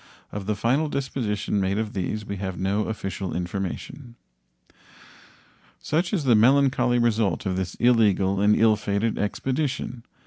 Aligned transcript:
Of 0.31 0.47
the 0.47 0.55
final 0.55 0.89
disposition 0.89 1.59
made 1.61 1.77
of 1.77 1.93
these 1.93 2.25
we 2.25 2.37
have 2.37 2.57
no 2.57 2.85
official 2.87 3.35
information. 3.35 4.15
Such 5.77 6.11
is 6.11 6.23
the 6.23 6.33
melancholy 6.33 6.97
result 6.97 7.45
of 7.45 7.55
this 7.55 7.75
illegal 7.75 8.41
and 8.41 8.55
ill 8.55 8.75
fated 8.75 9.19
expedition. 9.19 10.03